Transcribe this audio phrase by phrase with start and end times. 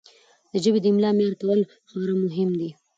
[0.51, 2.69] د ژبې د املاء معیار کول خورا مهم دي.